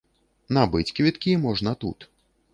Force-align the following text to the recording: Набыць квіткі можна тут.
Набыць 0.57 0.93
квіткі 1.01 1.37
можна 1.45 1.77
тут. 1.87 2.11